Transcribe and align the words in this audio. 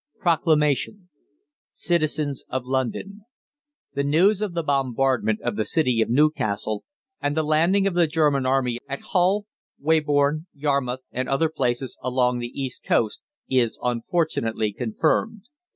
PROCLAMATION. 0.19 1.09
CITIZENS 1.73 2.45
OF 2.49 2.65
LONDON. 2.65 3.23
THE 3.93 4.03
NEWS 4.03 4.41
OF 4.41 4.55
THE 4.55 4.63
BOMBARDMENT 4.63 5.39
of 5.41 5.55
the 5.57 5.63
City 5.63 6.01
of 6.01 6.09
Newcastle 6.09 6.83
and 7.21 7.37
the 7.37 7.43
landing 7.43 7.85
of 7.85 7.93
the 7.93 8.07
German 8.07 8.43
Army 8.47 8.79
at 8.89 9.01
Hull, 9.01 9.45
Weybourne, 9.77 10.47
Yarmouth, 10.55 11.01
and 11.11 11.29
other 11.29 11.49
places 11.49 11.99
along 12.01 12.39
the 12.39 12.47
East 12.47 12.83
Coast 12.83 13.21
is 13.47 13.77
unfortunately 13.83 14.73
confirmed. 14.73 15.43